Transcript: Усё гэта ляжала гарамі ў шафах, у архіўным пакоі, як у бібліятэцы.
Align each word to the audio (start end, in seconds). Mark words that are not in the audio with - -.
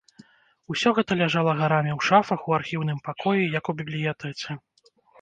Усё 0.73 0.93
гэта 0.99 1.17
ляжала 1.19 1.51
гарамі 1.61 1.91
ў 1.97 1.99
шафах, 2.09 2.49
у 2.49 2.57
архіўным 2.59 3.05
пакоі, 3.11 3.49
як 3.61 3.73
у 3.75 3.81
бібліятэцы. 3.83 4.61